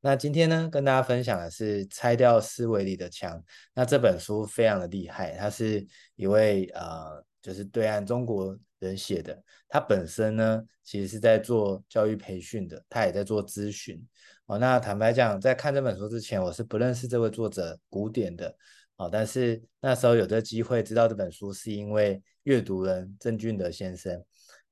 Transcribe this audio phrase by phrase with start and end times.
[0.00, 3.36] 那今天呢，跟大家分享的是《拆掉思维里的墙》。
[3.74, 9.42] 那这本书非常的厉害，它是一位呃，就是对岸中国人写的。
[9.68, 14.00] 他本身呢，其实是在做教育培训的，他也在做咨询。
[14.46, 18.54] 哦，那坦白讲，在看这本书之前，我是不认识这位作者古典的。
[18.96, 24.24] 哦，但是那时候有这机会知道这本书，是因为阅读人郑俊德先生。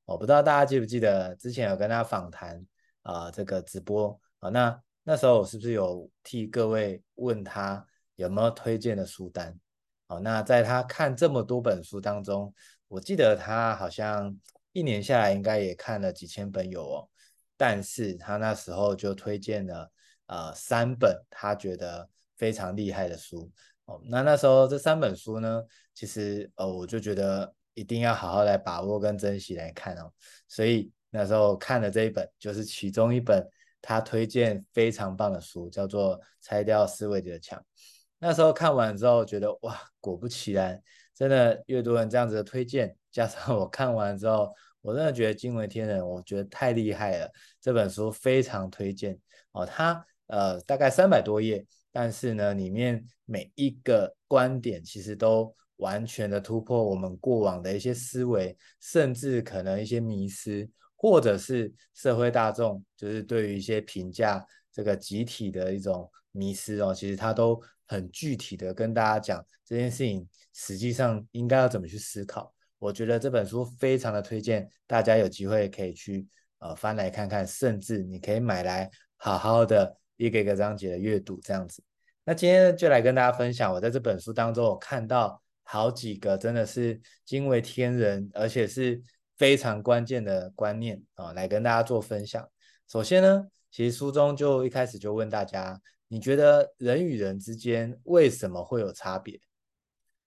[0.05, 2.65] 我不知道大家记不记得之前有跟他访谈
[3.03, 9.57] 啊、呃，这个直播啊，那那时候我是不是有替各位问他有没有推荐的书单？
[10.09, 12.53] 好，那在他看这么多本书当中，
[12.89, 14.37] 我记得他好像
[14.73, 17.09] 一年下来应该也看了几千本有哦，
[17.57, 19.89] 但是他那时候就推荐了
[20.27, 23.49] 呃三本他觉得非常厉害的书
[23.85, 25.63] 哦，那那时候这三本书呢，
[25.95, 27.55] 其实呃我就觉得。
[27.79, 30.11] 一定要好好来把握跟珍惜来看哦，
[30.49, 33.47] 所以那时候看了这一本，就是其中一本
[33.87, 37.57] 他推荐非常棒的书，叫做《拆掉思维的墙》。
[38.19, 40.83] 那时候看完之后，觉得哇，果不其然，
[41.15, 47.31] 真的越多人这样子的推荐，加上我看完之后，我真的觉得惊为天人，我觉得太厉害了。
[47.61, 49.17] 这本书非常推荐
[49.53, 55.55] 哦，它呃大概三百多页，但是呢，里面每一个观点其实都。
[55.79, 72.53] 完全的突破我们过往的一些思维，甚至可能一些迷思，或者是社会大众就是对于一些评价这个集体的一种迷思哦，其实他都很具体的跟大家讲这件事情，实际上应该要怎么去思考。
[72.79, 76.27] 我觉得这本书非常的推荐，大家有机会可以去
[76.59, 81.83] 呃翻来看看，甚至你可以买来好好的一个一个章节的阅读这样子。
[82.25, 85.43] 那今天就来跟大家分享，我在这本书当中我看到。
[85.69, 89.03] 好几个真的是惊为天人，而且是
[89.37, 92.49] 非常关键的观念啊，来跟大家做分享。
[92.89, 99.41] 首先呢，其实书中就一开始就问大家，你觉得人与人之间为什么会有差别？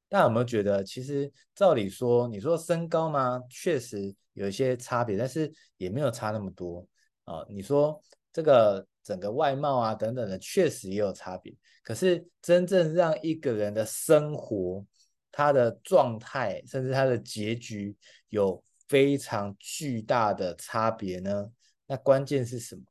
[0.08, 3.42] 大家有没有觉得，其实照理说，你说身高吗？
[3.50, 6.86] 确实有一些差别，但是也没有差那么多
[7.26, 7.45] 啊。
[7.48, 8.02] 你说
[8.33, 11.56] 这个整个外貌啊等等的，确实也有差别。
[11.83, 14.83] 可是真正让一个人的生活，
[15.32, 17.95] 他的状态，甚至他的结局
[18.30, 21.50] 有非常巨大的差别呢？
[21.86, 22.82] 那关键是什么？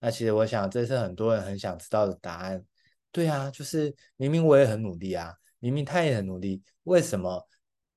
[0.00, 2.64] 那其实我想，这是很多人很想知道的答案。
[3.12, 7.46] 对啊，就是明明我也很努力啊，明明他也很努力，为什么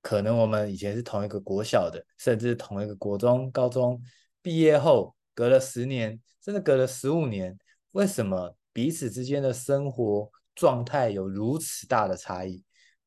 [0.01, 4.01] 可能我们以前是同一个国小的，甚至同一个国中、高中
[4.41, 7.57] 毕业后，隔了十年，甚至隔了十五年，
[7.91, 12.61] 为什么彼此之间的生活状态有如此大的差异？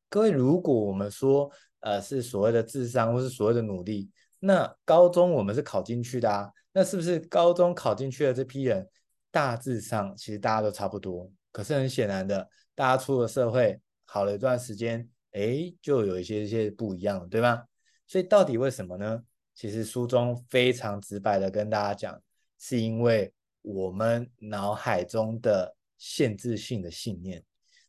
[0.09, 1.51] 各位，如果我们说，
[1.81, 8.87] 呃，是所谓的智商，或是所谓的努力，那高中我们是考进去的啊，那是不是高中考进去的这批人，
[9.31, 11.31] 大致上其实大家都差不多？
[11.51, 17.63] 可是很显然的，大家出了社会，好了一段时间，哎，就有一些一些不一样了，对吧？
[18.07, 19.21] 所以到底为什么呢？
[19.53, 22.21] 其实书中非常直白的跟大家讲，
[22.59, 27.43] 是因为我们脑海中的限制性的信念，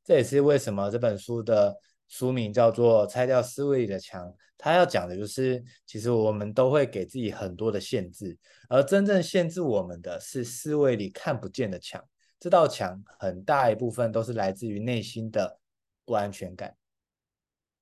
[0.04, 1.74] 这也是为什么这本书的。
[2.08, 4.26] 书名叫做《拆掉思维里的墙》，
[4.56, 8.36] 它要讲的就是，其实我们都会给自己很多的限制，
[8.70, 12.02] 而真正限制我们的是思维里看不见的墙。
[12.40, 15.60] 这道墙很大一部分都是来自于内心的
[16.06, 16.74] 不安全感。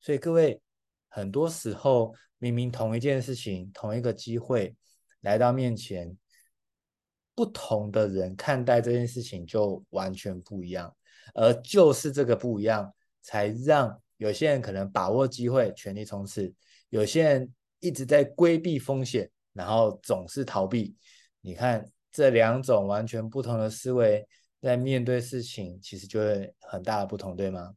[0.00, 0.60] 所以各位，
[1.08, 4.74] 很多时候明明同一件事情、同一个机会
[5.20, 6.16] 来到面前，
[7.34, 10.92] 不同的人看待这件事情就完全不一样，
[11.32, 12.92] 而就是这个不一样，
[13.22, 14.02] 才让。
[14.18, 16.50] 有些人可能把握机会，全力冲刺；
[16.88, 20.96] 有些人一直在规避风险，然后总是逃避。
[21.42, 24.26] 你看这两种完全不同的思维，
[24.62, 27.74] 在面对事情，其实就会很大的不同，对吗？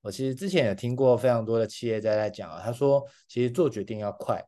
[0.00, 4.44] 我其实之前有听过非常多的企业家在讲啊，他说其实做决定要快，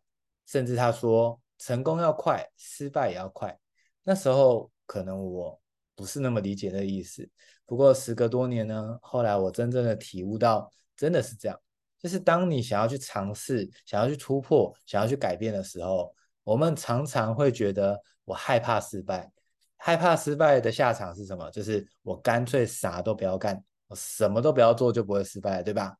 [0.47, 3.57] 甚至他说成功要快，失败也要快。
[4.03, 5.61] 那时候可能我
[5.95, 7.29] 不是那么理解的意思，
[7.67, 10.69] 不过时隔多年呢，后来我真正的体悟到。
[11.01, 11.59] 真的是这样，
[11.99, 16.15] 就是当你想要去尝试、想要去突破、想要去改变的时候，
[16.45, 19.33] 我们常常会觉得我害怕失败，
[19.79, 21.51] 害怕失败的下场是什么？
[21.51, 25.97] 就是我干脆啥都不要干，我什么都不要做就不会失败，对吧？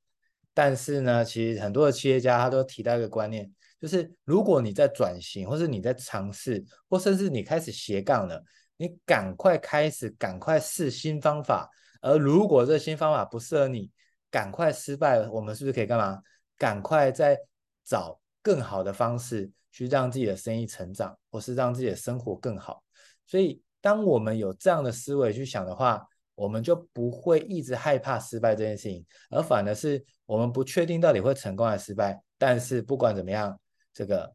[0.53, 3.51] 但是呢，其实很多的企业家他都提到一个观念，
[3.81, 8.45] 就是如果你在转型，或是你在尝试，或甚至你开始斜杠了，
[8.77, 11.71] 你赶快开始，赶快试新方法，
[12.03, 13.91] 而如果这新方法不适合你，
[14.31, 16.21] 赶快失败了，我们是不是可以干嘛？
[16.57, 17.39] 赶快再
[17.85, 22.83] 找更好的方式去让自己的生意成长，或是让自己的生活更好。
[23.27, 32.19] 所以当我们有这样的思维去想的话，我们就不会一直害怕失败这件事情，而反而是我们不确定到底会成功还是失败。
[32.39, 33.59] 但是不管怎么样，
[33.93, 34.33] 这个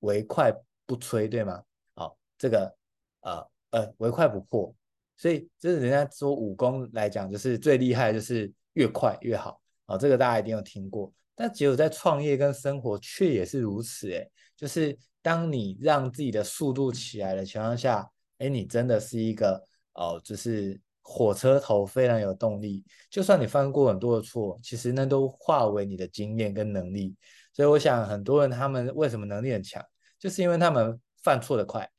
[0.00, 0.52] 唯快
[0.86, 1.62] 不摧，对吗？
[1.94, 2.72] 好，这个
[3.20, 4.72] 呃呃唯快不破，
[5.16, 9.60] 所以这是人家说武功来讲，就是最厉害就是越快越好。
[9.86, 11.12] 好，这个大家一定有听过。
[11.34, 19.60] 但只有在创业跟生活却也是如此，诶，就是当你让自己的速度起来的情况下，诶，你真的是一个
[19.94, 22.84] 哦，就是火车头非常有动力。
[23.10, 27.16] 就算你犯过很多的错，其实那都化为你的经验跟能力。
[27.52, 29.84] 所以我想很多人他们为什么能力很强，
[30.18, 31.90] 就是因为他们犯错的快，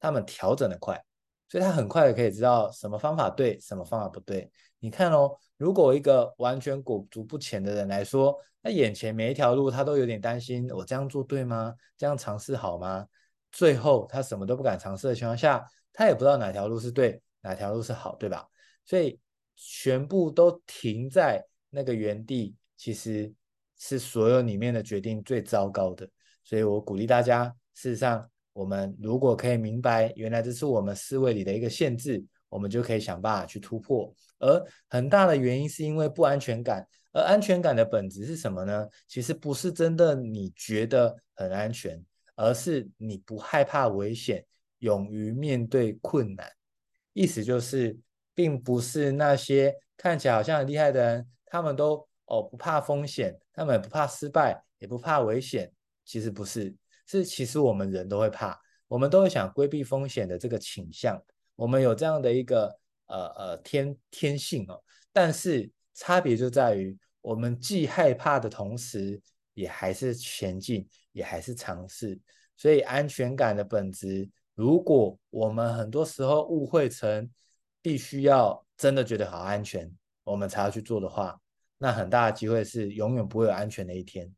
[0.00, 1.00] 他们调整的快，
[1.48, 4.50] 所以他很快的可以知道什么方法对，什么方法不对。
[4.80, 5.36] 你看哦。
[5.56, 11.74] 如果一个完全裹足不前的人来说，那眼前每一条路他都有点担心，我这样做对吗？
[11.98, 13.06] 这样尝试好吗？
[13.52, 15.62] 最后他什么都不敢尝试的情况下，
[15.92, 18.48] 他也不知道哪条路是对，哪条路是好，对吧？
[18.86, 19.20] 所以
[19.54, 23.30] 全部都停在那个原地，其实
[23.76, 26.08] 是所有里面的决定最糟糕的。
[26.42, 32.24] 所以我鼓励大家，事实上，我们如果可以明白，原来这是我们思维里的一个限制。
[32.48, 38.88] 我们就可以想办法去突破，而很大的原因是因为不安全感，而安全感的本质是什么呢？
[39.06, 42.04] 其实不是真的你觉得很安全，
[42.34, 44.44] 而是你不害怕危险，
[44.78, 46.50] 勇于面对困难。
[47.12, 47.96] 意思就是，
[48.34, 55.70] 并不是那些看起来好像很厉害的人，他们都哦不怕风险，他们也不怕失败，也不怕危险。
[56.04, 56.74] 其实不是，
[57.06, 58.58] 是其实我们人都会怕，
[58.88, 61.20] 我们都会想规避风险的这个倾向。
[61.56, 62.74] 我们有这样的一个
[63.10, 69.20] 呃呃天天性哦，但是差别就在于，我们既害怕的同时，
[69.54, 72.18] 也还是前进，也还是尝试。
[72.56, 77.28] 所以安全感的本质，如果我们很多时候误会成
[77.82, 79.90] 必须要真的觉得好安全，
[80.24, 81.38] 我们才要去做的话，
[81.78, 84.30] 那很大的机会是永远不会有安全的一天。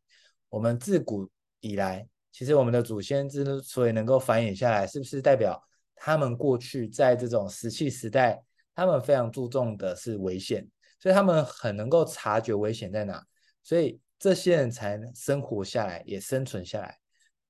[0.48, 1.28] 我们自古
[1.60, 5.62] 以来，其实我们的祖先之所以能够繁衍下来，是不是代表？
[5.96, 8.42] 他们过去在这种石器时代，
[8.74, 10.66] 他们非常注重的是危险，
[10.98, 13.24] 所以他们很能够察觉危险在哪，
[13.62, 16.98] 所以这些人才生活下来，也生存下来。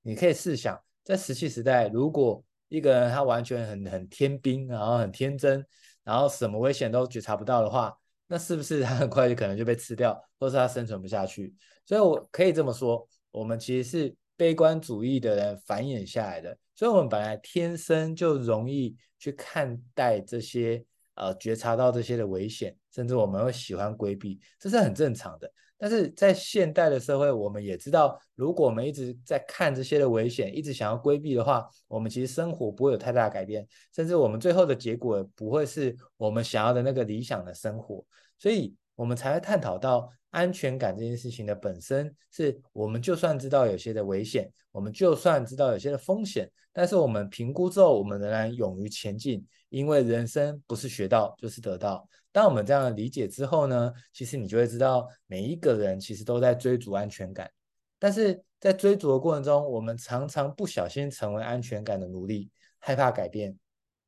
[0.03, 5.65] 你可以试想，在石器时代，如果一个人他完全很很天兵，然后很天真，
[6.03, 7.97] 然后什么危险都觉察不到的话，
[8.27, 11.55] 那是不是他很快就可能就被吃掉，或是他生存不下去？
[11.85, 16.57] 所以我可以这么说，我们其实是悲观主义的人繁衍下来的。
[16.75, 20.83] 所以，我们本来天生就容易去看待这些，
[21.15, 25.53] 呃，觉察到这些的危险，甚至我们会喜欢规避，这是很正常的。
[25.77, 38.05] 但是在现代的社会，我们也知道，如果我们一直在看这些的危险，一直想要规避的话，我们其实生活不会有太大改变，甚至我们最后的结果不会是我们想要的那个理想的生活。
[38.39, 40.09] 所以，我们才会探讨到。
[40.33, 52.09] 安全感这件事情的本身是我们就算知道有些的危险，我们就算知道有些的风险，但是我们评估之后，我们仍然勇于前进，因为人生不是学到就是得到。
[52.31, 57.51] 当我们这样的理解之后呢，其实你就会知道，每一个人其实都在追逐安全感，
[57.99, 63.59] 但是在追逐的过程中，我们常常不小心成为安全感的奴隶，害怕改变，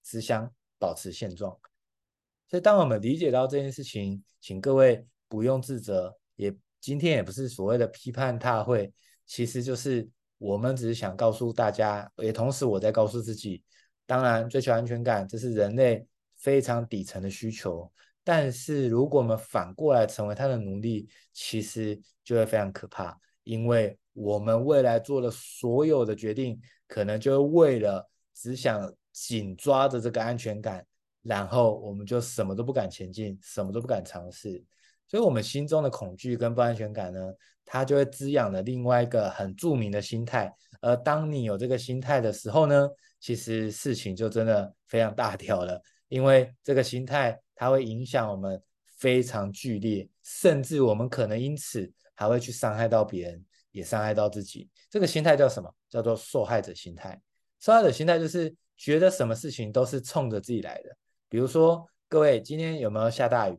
[0.02, 1.58] 只想保持现状。
[2.48, 5.04] 所以，当我们理解到这件事情，请各位。
[5.26, 8.92] 不用自责，也今天也不是所谓的批判大会，
[9.26, 13.60] 其实就是我们只是想告诉大家，也同时我在告诉自己，
[14.06, 16.06] 当然追求安全感这是人类
[16.36, 17.90] 非常底层的需求，
[18.22, 30.86] 但是如果我们反过来成为他的奴隶，其实就会非常可怕，因为我们未来做的所有的决定，可能就为了只想紧抓着这个安全感，
[31.22, 34.62] 然后我们就什么都不敢前进，什么都不敢尝试。
[35.06, 37.32] 所以，我们心中的恐惧跟不安全感呢，
[37.64, 40.52] 它就会滋养了另外一个很著名的心态。
[40.80, 42.88] 而当你有这个心态的时候呢，
[43.20, 45.80] 其实事情就真的非常大条了。
[46.08, 48.60] 因为这个心态，它会影响我们
[48.96, 54.68] 非常剧烈，甚至我们可能因此还会去伤害到别人，也伤害到自己。
[54.90, 55.72] 这个心态叫什么？
[55.88, 57.20] 叫做受害者心态。
[57.60, 60.96] 受害者心态就是觉得什么事情都是冲着自己来的。
[61.28, 63.58] 比如说，各位今天有没有下大雨？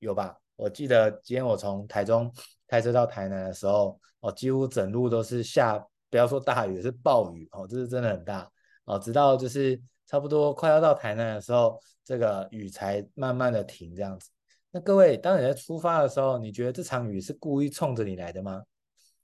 [0.00, 0.36] 有吧？
[0.56, 2.32] 我记得今天我从台中
[2.68, 8.50] 开车到台南的时候，哦，几乎整路都是下，不要说大雨，是暴雨哦，这是真的很大
[8.84, 8.98] 哦。
[8.98, 14.30] 直到就是差不多快要到台南的时候，这个雨才慢慢的停这样子。
[14.70, 18.62] 那各位，当你在出发的时候，你觉得这场雨是故意冲着你来的吗？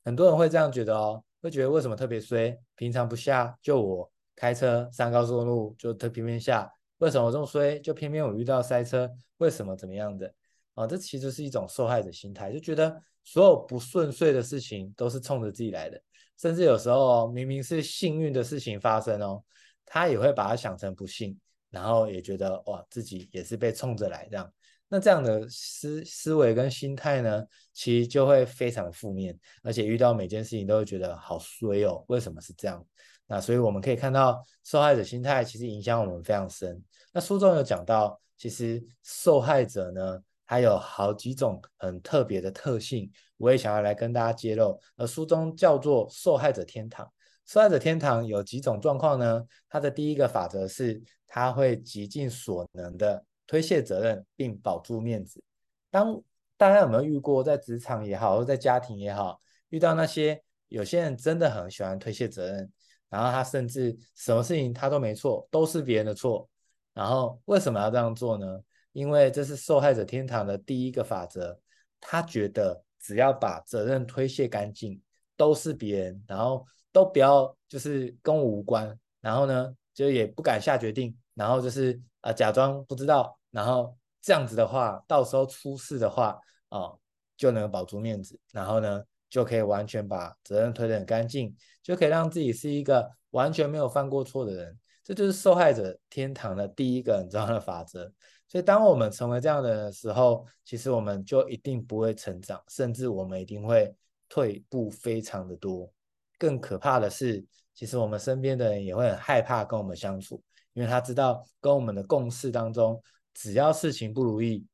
[0.05, 2.59] 很多人会这样觉得哦，会觉得为什么特别衰？
[2.77, 7.79] 平常不下，就我开车上高速公路就特偏偏下，为什么这么衰？
[7.81, 10.33] 就偏偏我遇到塞车，为什么怎么样的？
[10.81, 16.01] 啊，这其实是一种受害者心态，就觉得所有不顺遂的事情都是冲着自己来的，
[16.39, 19.43] 甚至有时候明明是幸运的事情发生哦，
[19.85, 21.39] 他也会把它想成不幸，
[21.71, 24.53] 然后也觉得哇，自己也是被冲着来这样。
[24.89, 32.85] 那这样的思思维跟心态呢，其实就会非常负面，而且遇到每件事情都会觉得好衰哦，为什么是这样？
[33.27, 36.83] 那所以我们可以看到，受害者心态其实影响我们非常深。
[37.13, 40.21] 那书中有讲到，其实受害者呢，
[40.51, 44.77] 还有好几种很特别的特性，我也想要来跟大家揭露。
[44.97, 47.09] 而书中叫做受害者天堂。
[47.47, 49.45] 受害者天堂有几种状况呢？
[49.69, 53.25] 它的第一个法则是，他会极尽所能的。
[53.47, 55.41] 推卸责任并保住面子。
[55.89, 56.21] 当
[56.57, 59.39] 大家有没有遇过，在职场也好，或在家庭也好，
[59.69, 62.69] 遇到那些有些人真的很喜欢推卸责任，
[63.09, 66.51] 然后他甚至什么事情他都没错，都是别人的错。
[66.93, 68.61] 然后为什么要这样做呢？
[68.93, 71.59] 因为这是受害者天堂的第一个法则。
[72.01, 75.01] 他觉得只要把责任推卸干净，
[75.37, 78.99] 都是别人，然后都不要就是跟我无关。
[79.21, 83.39] 然后呢，就也不敢下决定，然后就是啊，假装不知道。
[83.51, 86.91] 然后这样子的话，到时候出事的话，啊，
[87.37, 94.79] 就能保住面子，然后呢，就可以完全把责任推得很干净，就可以让自己是一个完全没有犯过错的人。
[95.05, 98.11] 这就是受害者天堂的第一个很重要的法则。
[98.51, 103.95] 所以，当我们成为这样的人的时候，其实我们就一定不会成长，甚至我们一定会
[104.29, 105.89] 退步非常的多。
[106.37, 110.43] 更可怕的是，其实我们身边的人也会很害怕跟我们相处，
[110.73, 113.01] 因为他知道跟我们的共事当中。
[113.33, 114.67] 只要事情不如意，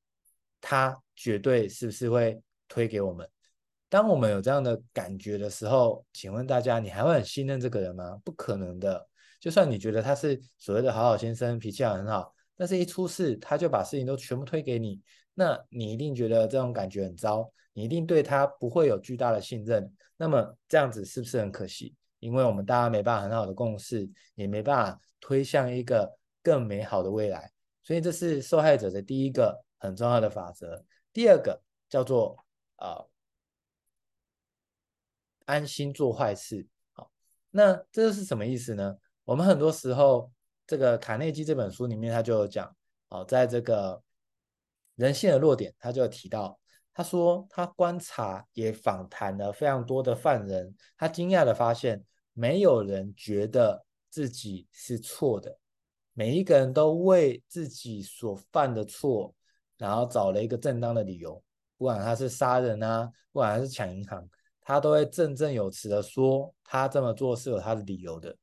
[0.62, 3.28] 他绝对是不是会推给我们？
[3.90, 8.18] 当我们有这样的感觉的时候，请问大家，你还会很信任这个人吗？
[8.24, 9.06] 不可能的。
[9.38, 15.00] 就算你觉得他是所谓的好好先生，脾气很好，但是一出事，他就把事情都全部推给你，
[15.34, 19.92] 那你一定觉得这种感觉很糟，你一定对他不会有巨大的信任。
[20.16, 21.94] 那么这样子是不是很可惜？
[22.18, 26.10] 因为我们大家没办法很好的共事，也没办法推向一个
[26.42, 27.52] 更美好的未来。
[27.82, 30.82] 所以这是受害者的第一个很重要的法则。
[31.12, 32.42] 第二个叫做
[32.76, 33.04] 啊、
[35.44, 36.66] 安心做坏事。
[36.92, 37.10] 好，
[37.50, 38.96] 那这是什么意思呢？
[39.24, 40.32] 我们很多时候，
[40.66, 42.74] 这个卡内基这本书里面他就有讲，
[43.08, 44.02] 哦，在这个
[44.96, 46.58] 人性的弱点，他就提到，
[46.92, 55.58] 他说他观察也访谈了非常多的犯人，他惊讶的发现，没有人觉得自己是错的。
[56.14, 59.34] 每一个人都为自己所犯的错，
[59.76, 61.42] 然后找了一个正当的理由，
[61.76, 64.26] 不管他是杀人啊，不管他是抢银行，
[64.62, 68.34] 他都会振振有词的说他这么做是有他的理由的。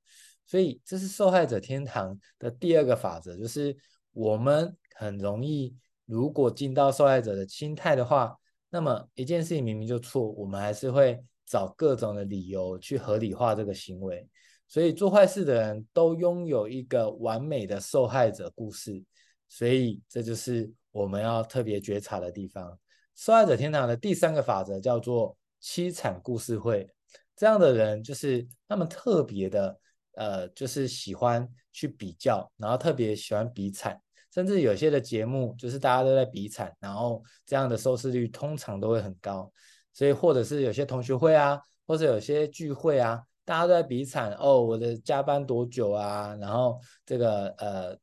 [0.46, 3.76] 所以这是受害者天堂的第二个法则，就是
[4.12, 8.38] 我们很容易，如果进到受害者的心态的话，
[8.70, 14.28] 那么一件事情明明就错，我们还是会找各种的理由去合理化这个行为。
[14.68, 19.04] 所以做坏事的人都拥有一个完美的受害者故事，
[19.48, 22.80] 所以这就是我们要特别觉察的地方。
[23.16, 26.90] 受害者天堂的第三个法则叫做凄惨故事会，
[27.36, 29.80] 这样的人就是他们特别的，
[30.14, 34.00] 呃，就是喜欢去比较，然后特别喜欢比惨，
[34.34, 39.52] 甚至有些的节目就是大家都在比惨，然后这样的收视率通常都会很高。
[39.94, 43.24] 所以或者是有些同学会啊，或者有些聚会啊。
[43.46, 46.34] 大家都在比惨哦，我的加班多久啊？
[46.40, 47.98] 然后这个呃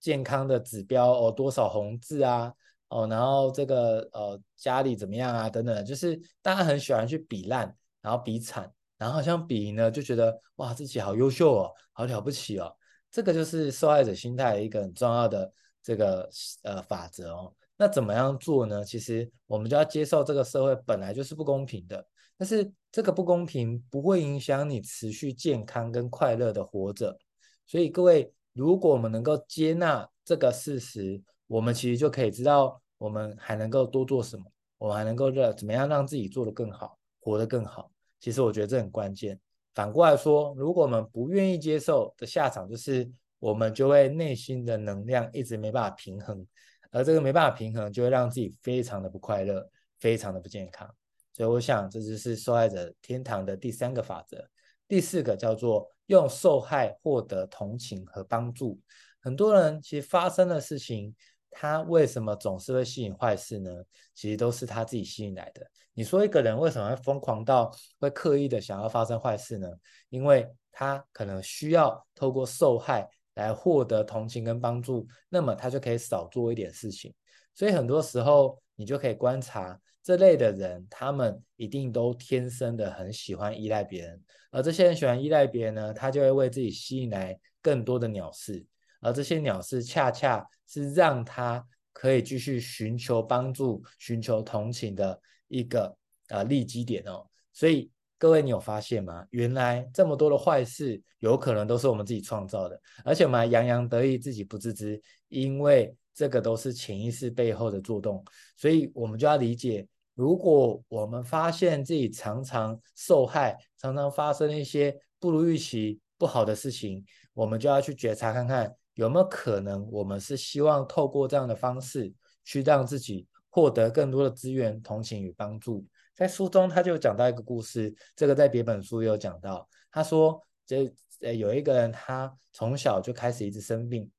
[0.00, 2.52] 健康的指标哦多少红字啊？
[2.88, 5.48] 哦，然后这个呃家里怎么样啊？
[5.48, 7.72] 等等，就是大家很喜欢去比烂，
[8.02, 12.74] 然后比惨，然后好像比呢就觉得哇自己好优秀哦，好了不起哦。
[13.10, 16.28] 这个就是受害者心态一个很重要的这个
[16.62, 17.54] 呃法则哦。
[17.76, 18.84] 那怎么样做呢？
[18.84, 22.06] 其实我们就要接受这个社会本来就是不公平的。
[22.36, 27.16] 但是这个不公平不会影响你持续健康跟快乐的活着，
[27.64, 34.44] 所以各位，如果我们能够接纳这个事实，我们其实就可以知道我们还能够多做什么，
[34.78, 37.88] 我们还能够让怎么样让自己做得更好，活得更好。
[38.24, 39.38] 其实我觉得这很关键。
[39.74, 43.06] 反过来说，如果我们不愿意接受的下场，就是
[43.38, 46.46] 我们就会内心的能量一直没办法平衡，
[46.90, 49.68] 而这个没办法平衡，就会让自己非常的不快乐，
[50.00, 50.88] 非常的不健康。
[51.34, 54.42] 所以我想，这就是受害者天堂的第三个法则。
[54.88, 58.80] 第四个叫做用受害获得同情和帮助。
[59.20, 61.14] 很多人其实发生的事情，
[61.50, 63.70] 他为什么总是会吸引坏事呢？
[64.14, 65.70] 其实都是他自己吸引来的。
[65.94, 69.68] 你说一个人为什么会疯狂到会刻意的想要发生坏事呢？
[70.10, 77.14] 因为他可能需要透过受害来获得同情跟帮助，那么他就可以少做一点事情。
[77.54, 84.20] 所以很多时候，你就可以观察这类的人，他们一定都天生的很喜欢依赖别人，
[84.50, 88.66] 而这些人喜欢依赖别人呢，他就会为自己吸引来更多的鸟事，
[89.00, 95.96] 而这些鸟事恰恰是让他可以继续寻求帮助、寻求同情的一个
[96.28, 97.26] 呃利基点哦。
[97.52, 97.90] 所以。
[98.16, 99.26] 各位，你有发现吗？
[99.30, 104.98] 原来这么多的坏事，有可能都是我们自己创造的，而且我们还洋洋得意，自己不自知，
[105.28, 108.24] 因为这个都是潜意识背后的作动。
[108.56, 122.10] 所以，我们就要理解，如果我们发现自己常常受害，常常发生一些不如预期、不好的事情，我们就要去觉察看看，有没有可能，我们是希望透过这样的方式，
[122.42, 125.86] 去让自己获得更多的资源、同情与帮助。
[126.12, 129.68] 在书中，他就讲到一个故事，这个在别本书也有讲到。
[129.92, 134.10] 他说，这呃有一个人，他从小就开始一直生病，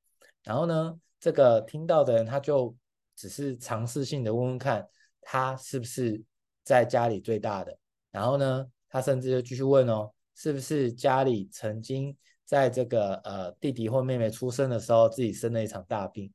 [0.46, 2.74] 然后呢，这个听到的人他就
[3.14, 4.88] 只是尝试性的问问看，
[5.20, 6.24] 他是不是
[6.64, 7.78] 在家里最大的。
[8.12, 12.16] 然后呢，他甚至就继续问哦，是不是家里曾经
[12.46, 16.32] 在这个呃弟弟或妹妹出生的时候自己生了一场大病？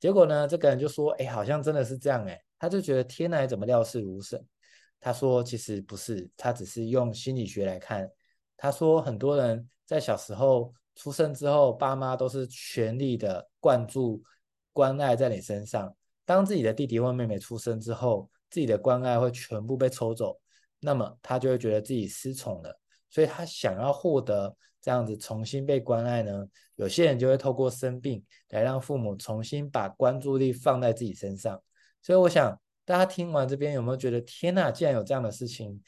[0.00, 2.42] 结果呢，这个人就说，哎，好像真的是这样哎。
[2.58, 4.42] 他就觉得天哪，怎么料事如神？
[4.98, 8.10] 他说其实不是，他只是用心理学来看。
[8.56, 14.22] 他说很多人在小时候出生之后，爸妈都是全力的灌注
[14.72, 15.94] 关爱在你身上。
[16.24, 20.38] 当自己的弟弟或妹妹出生之后，自己的关爱会全部被抽走，
[20.80, 22.78] 那么他就会觉得自己失宠了。
[23.08, 26.46] 所以他想要获得这样子重新被关爱呢，
[26.76, 31.62] 有些人就会透过生病来让父母重新把关注力放在自己身上。
[32.02, 35.80] 所以我想，大家听完这边有没有觉得天呐，竟然有这样的事情？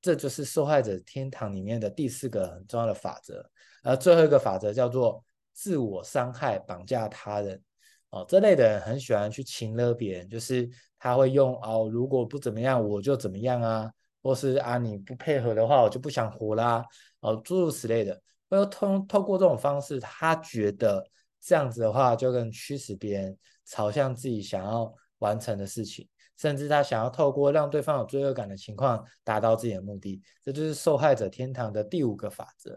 [0.00, 3.48] 这就是受害者天堂里面的第四个很重要的法则。
[3.84, 7.62] 而最后一个法则叫做自我伤害绑架他人。
[8.10, 13.92] 哦，这类的人很喜欢去情勒别人，就是他会用哦，如果不怎么样我就怎么样啊，
[14.22, 16.84] 或是啊你不配合的话我就不想活啦，
[17.22, 18.22] 哦诸如此类的。
[18.50, 21.02] 会通透过这种方式，他觉得
[21.40, 24.94] 这样子的话就更驱使别人朝向自己想要。
[25.22, 32.76] 完成的事情，甚至他想要透过让对方有罪恶感的情况达到自己的目的，这就是受害者天堂的第五个法则。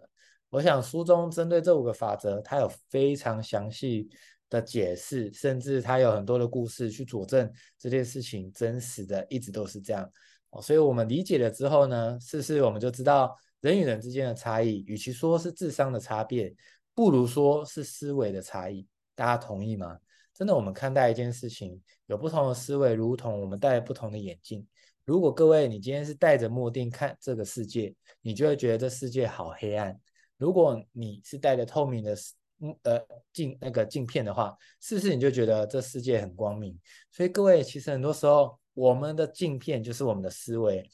[0.51, 4.07] 我想书中针对这五个法则，他有非常详细
[4.47, 10.07] 的解释，甚至他有很多的故事去佐证这件事情真实的一直都是这样。
[10.61, 16.53] 所以我们理解了之后呢，是不是我们就知道人与人之间的差异，与其说是智商的差别，
[16.93, 18.87] 不如说是思维的差异。
[19.15, 19.97] 大家同意吗？
[20.35, 24.67] 真的，我们看待一件事情有不同的思维，如同我们戴不同的眼镜。
[25.03, 29.95] 如果各位你今天是戴着墨镜看这个世界，你就会觉得这世界好黑暗；
[30.37, 32.15] 如果你是戴着透明的
[32.83, 33.01] 呃
[33.33, 36.79] 镜那个镜片的话，是不是你就觉得这世界很光明？
[37.11, 40.87] 所以各位，其实很多时候我们的镜片就是我们的思维。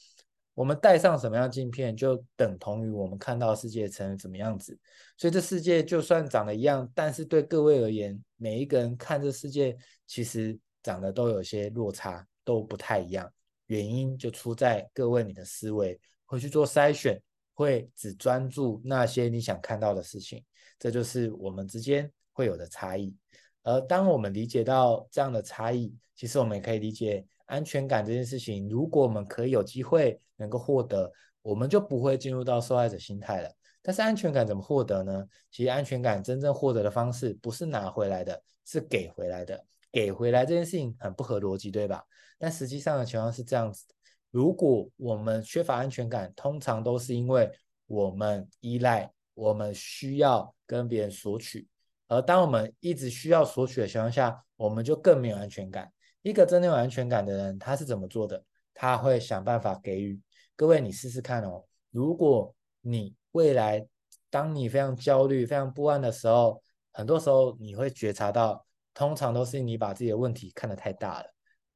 [0.54, 4.78] 我们戴上什么样镜片，就等同于我们看到世界成怎么样子。
[5.16, 9.74] 所以这世界就算长得一样，但是对各位而言，每一个人看这世界，
[10.06, 13.32] 其实长得都有些落差，都不太一样。
[13.66, 17.18] 原因就出在各位你的思维会去做筛选，
[17.54, 20.44] 会只专注那些你想看到的事情。
[20.78, 23.16] 这就是我们之间会有的差异。
[23.62, 27.24] 而当我们理解到这样的差异，其实我们也可以理解。
[27.46, 33.50] 安全感这件事情，如果我们可以有机会能够获得，我们就不会进入到受害者心态了。
[33.80, 35.26] 但是安全感怎么获得呢？
[35.50, 39.64] 其实安全感真正获得的方式不是拿回来的，是给回来的。
[39.90, 42.02] 给回来这件事情很不合逻辑，对吧？
[42.38, 43.94] 但实际上的情况是这样子的：
[44.30, 47.50] 如果我们缺乏安全感，通常都是因为
[47.86, 51.68] 我们依赖，我们需要跟别人索取。
[52.08, 55.92] 而当我们一直需要索取的情况下，我们就更没有安全感。
[56.22, 58.42] 一个真正有安全感的人，他是怎么做的？
[58.72, 60.18] 他会想办法给予。
[60.62, 61.64] 各位，你试试看哦。
[61.90, 63.84] 如果你未来
[64.30, 71.26] 当你非常焦虑、非常不安的时候，很多时候你会觉察到，通常都是你把自己的问题看得太大了，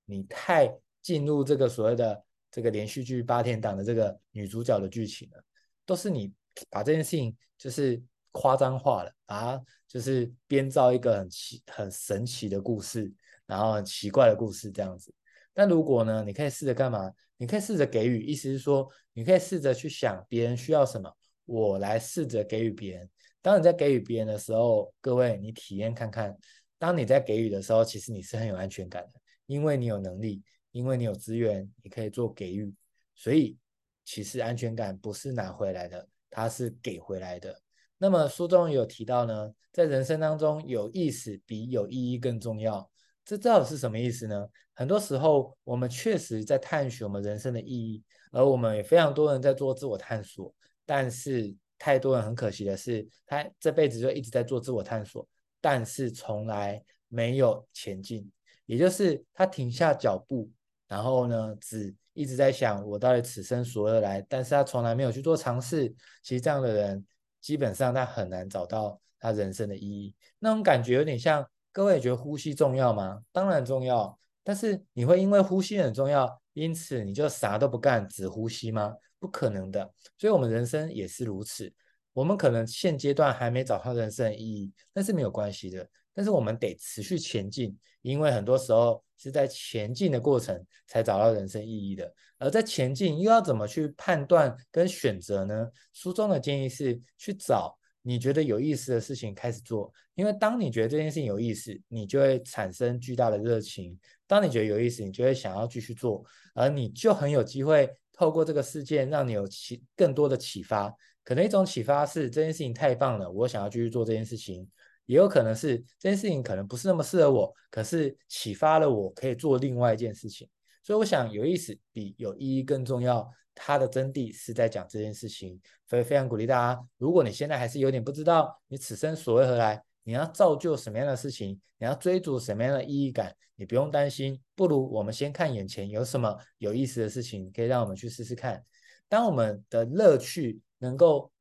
[0.05, 0.73] 你太
[1.03, 5.43] 进入这个所谓的这个连续剧八天档的这个女主角的剧情了，
[5.85, 6.33] 都是你
[6.71, 13.13] 把这件事情就是夸张化了啊，就是编造一个很奇、很神奇的故事。
[13.47, 15.13] 然后很奇怪的故事这样子，
[15.53, 17.13] 但如果呢，你可以试着干嘛？
[17.37, 23.11] 你可以试着给予，意思是说，你可以试着去想别人需要什么，我来试着给予别人。
[23.43, 26.37] 当你在给予别人的时候，各位，你体验看看，
[26.79, 32.75] 当你在给予的时候，其实你是很有安全感的，因为你有能力，因为你有资源，你可以做给予。
[33.15, 33.57] 所以，
[34.05, 37.61] 其实安全感不是拿回来的，它是给回来的。
[37.99, 42.91] 那么书中有提到呢，在人生当中有意思比有意义更重要。
[43.27, 44.49] 这到底是什么意思呢？
[44.73, 50.55] 很多时候我们确实在探寻我们人生的意义，而我们也非常多人在做自我探索。
[50.85, 55.27] 但是太多人很可惜的是，他这辈子就一直在做自我探索，
[55.61, 58.31] 但是从来没有前进。
[58.65, 60.49] 也就是他停下脚步，
[60.87, 65.93] 然后呢，只一直在想我到底此生所何来，但是他从来没有去做尝试。
[66.23, 67.05] 其实这样的人，
[67.41, 70.15] 基本上他很难找到他人生的意义。
[70.39, 71.45] 那种感觉有点像，
[71.77, 73.21] 各位觉得呼吸重要吗？
[73.31, 74.19] 当然重要。
[74.43, 78.95] 但是你会因为呼吸很重要，因此你就啥都不干，只呼吸吗？
[79.19, 79.93] 不可能的。
[80.17, 81.71] 所以我们人生也是如此。
[82.15, 85.87] 我们可能现阶段还没找到人生的意义，那是没有关系的。
[86.15, 92.11] 但是我们得持续前进，因为很多时候是在前进的过程才找到人生意义的。
[92.39, 95.69] 而在前进又要怎么去判断跟选择呢？
[95.93, 97.77] 书中的建议是去找
[98.09, 103.99] 你觉得有意思的事情开始做，因为当你觉得这件事情有意思，你就会产生巨大的热情。
[104.29, 110.95] 当你觉得有意思，你就会想要继续做，而你就很有机会透过这个事件让你有启更多的启发。
[111.25, 114.69] 可能一种启发是这件事情太棒了，我想要继续做这件事情。
[115.07, 120.49] 也有可能是这件事情可能不是那么适合我，可是启发了我可以做另外一件事情。
[120.83, 123.29] 所以我想有意思比有意义更重要。
[123.57, 126.81] 它的真谛是在讲这件事情，所以非常鼓励大家。
[126.99, 134.41] 如果你现在还是有点不知道你此生所为何来，你要造就什么样的事情，你要追逐什么样的意义感，你不用担心。
[134.55, 138.63] 不如我们先看眼前有什么有意思的事情，可以让我们去试试看。
[139.09, 141.33] 当我们的乐趣能够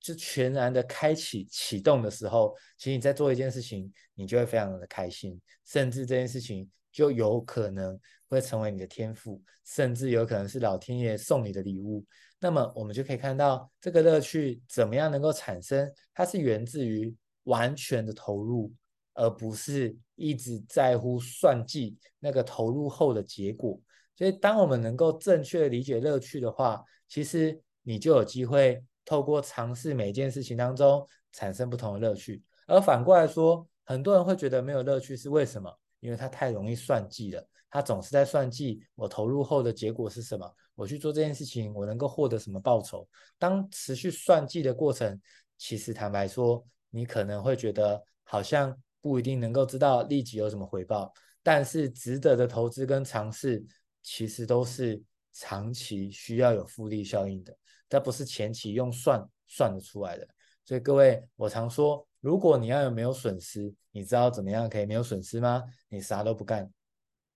[0.00, 7.98] 就全然的开启启动的时候，其实你在做一件事情，你就会非常的开心，甚至这件事情就有可能
[8.30, 12.02] 会成为你的天赋，甚至有可能是老天爷送你的礼物。
[12.38, 18.72] 那么我们就可以看到这个乐趣怎么样能够产生，它是源自于完全的投入，
[19.12, 23.78] 而不是一直在乎算计那个投入后的结果。
[24.16, 28.82] 所以当我们能够正确理解乐趣的话，其实你就有机会。
[29.02, 35.68] 透过尝试每件事情当中产生不同的乐趣，而反过来说，很多人会觉得没有乐趣是为什么？
[35.98, 43.08] 因为它太容易算计了，他总是在算计我投入后的结果是什么，我去做这件事情我能够获得什么报酬。
[43.38, 45.20] 当持续算计的过程，
[45.56, 53.64] 其实坦白说，你可能会觉得好像不一定能够知道立即有什么回报，但是值得的投资跟尝试，
[54.02, 55.00] 其实都是
[55.32, 57.56] 长期需要有复利效应的。
[57.88, 60.26] 它不是前期用算算得出来的，
[60.64, 65.64] 所以各位，我常说，如果你要有没有损失，你知道怎么样可以没有损失吗？
[65.88, 66.70] 你啥都不干，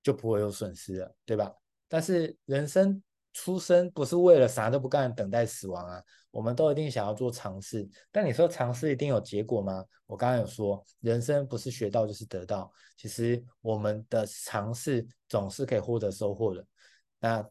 [0.04, 1.52] 就不会有损失了，对吧？
[1.88, 7.88] 但是人生出生不是为了啥都不干等待死亡啊，我们都一定想要做尝试。
[8.12, 9.84] 但你说尝试一定有结果吗？
[10.06, 16.64] 我刚刚有说，人生不是学到就是得到，其实我们的尝试总是可以获得收获的。
[17.18, 17.44] 那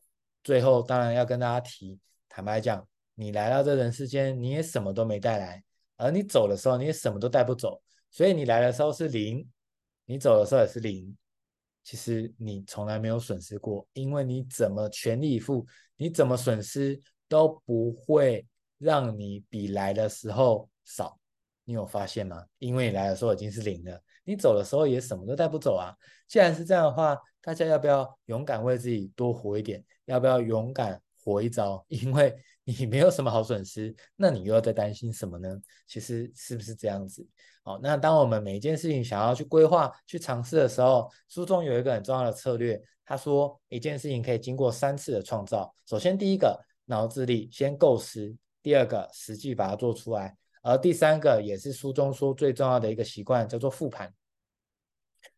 [0.43, 2.87] 最后当然要跟大家提，坦白讲。
[3.15, 5.63] 你来到这人世间，你也什么都没带来，
[5.97, 7.79] 而你走的时候，你也什么都带不走。
[8.09, 9.47] 所以你来的时候是零，
[10.05, 11.15] 你走的时候也是零。
[11.83, 15.65] 其实你从来没有损失过，因为你怎么全力以赴，
[15.97, 18.45] 你怎么损失都不会
[18.77, 21.19] 让你比来的时候少。
[21.65, 22.43] 你有发现吗？
[22.59, 25.95] 因为你来的时候已经是零了，你走的时候也什么都带不走啊。
[26.27, 29.83] 既然是这样的话，大家要不要勇敢为自己多活一点？
[30.05, 31.83] 要不要勇敢活一遭？
[31.89, 35.49] 因为你没有什么好损失，那你又要在担心什么呢？
[35.87, 37.25] 其实是不是这样子？
[37.63, 42.81] 好，那当我们每一件事情想要去规划、去尝试的时候，书中有一个很重要的策略。
[43.05, 45.73] 他说，一件事情可以经过三次的创造。
[45.85, 50.29] 首先，第一个脑子里先构思；第二个，实际把它做出来；
[50.61, 54.13] 而第三个，也是书中说最重要的一个习惯，叫做复盘。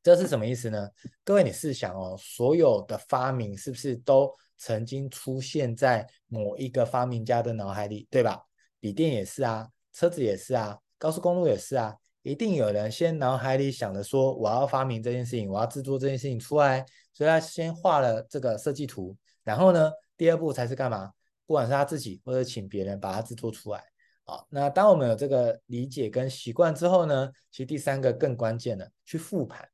[0.06, 0.88] 这是什么意思呢？
[1.24, 8.40] 各位，你试想哦，所有的发明是不是都曾经出现在某一个发明家的脑海里，对吧？
[8.80, 21.12] 笔电也是啊，车子也是啊，高速公路也是啊，一定有人先脑海里想着说，我要发明这件事情，我要制作这件事情出来，所以他先画了这个设计图，然后呢，第二步才是干嘛？
[21.48, 23.84] 不管是他自己或者请别人把它制作出来。
[24.24, 29.68] 好，那当我们有这个理解跟习惯之后呢，其实第三个更关键的，去复盘。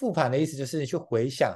[0.00, 1.54] 复盘的意思就是去回想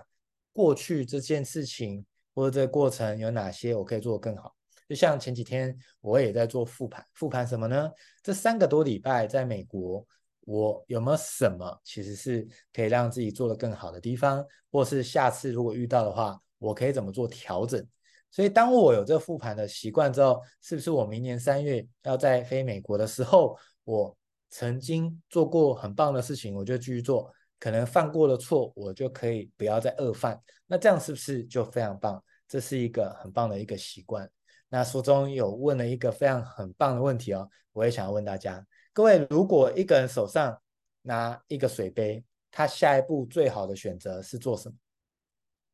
[0.52, 2.04] 过去这件事情。
[2.36, 4.52] 或者这个过程有哪些我可以做得更好？
[4.88, 7.88] 就像前几天我也在做复盘，复盘什么呢？
[8.24, 10.04] 这三个多礼拜在美国，
[10.40, 14.44] 我有没有什么其实是可以让自己做得更好的地方？
[14.72, 17.86] 或是下次如果遇到的话，我可以怎么做调整？
[18.32, 24.16] 所以当我有这个复盘的习惯之后，是不是我明年三月要在飞美国的时候，我
[24.50, 27.30] 曾经做过很棒的事情，我就继续做；
[27.64, 30.38] 可能犯过的错，我就可以不要再恶犯。
[30.66, 32.22] 那这样是不是就非常棒？
[32.46, 34.30] 这是一个很棒的一个习惯。
[34.68, 40.60] 那书中有问了一个非常很棒的问题哦，我也想要问大家：各位，如果一个人手上
[41.00, 44.76] 拿一个水杯，他下一步最好的选择是做什么？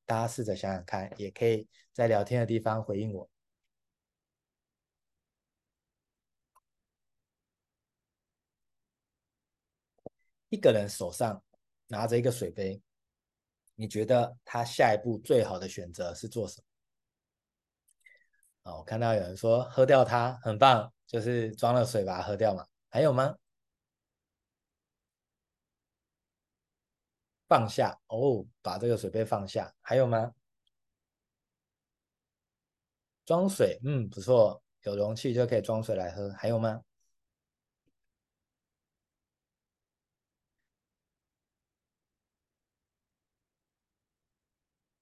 [0.07, 3.29] 大家试着想想看，也可以在聊天的地方回应我。
[10.51, 11.43] 一个人手上
[11.91, 12.81] 拿着一个水杯，
[13.75, 16.63] 你觉得他下一步最好的选择是做什
[18.63, 18.71] 么？
[18.71, 22.65] 哦，我看到有人说喝掉它很棒，就是装了水把它喝掉嘛。
[22.89, 23.37] 还有吗？
[27.49, 29.75] 放下哦，把这个水杯放下。
[29.81, 30.33] 还有吗？
[33.25, 36.31] 装水，嗯，不错，有容器就可以装水来喝。
[36.35, 36.83] 还有吗？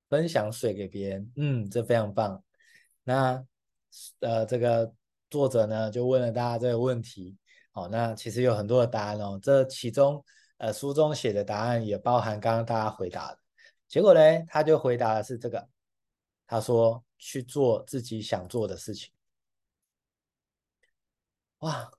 [0.09, 2.43] 分享水给别人，嗯，这非常棒。
[3.05, 3.45] 那
[4.21, 4.93] 呃，这个
[5.31, 7.37] 作者呢就问了大家这个问题，
[7.73, 9.39] 好，那其实有很多的答案哦。
[9.43, 10.25] 这其中
[10.59, 13.39] 呃书中写的答案也包含刚刚大家回答的。
[13.87, 15.69] 结果呢，他就回答的是这个，
[16.47, 19.11] 他说去做自己想做的事情。
[21.61, 21.91] 哇，